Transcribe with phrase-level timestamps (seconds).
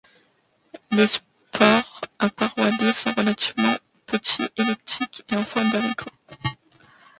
[0.89, 3.75] Les spores, à parois lisses, sont relativement
[4.07, 6.09] petits, elliptiques et en forme de haricot.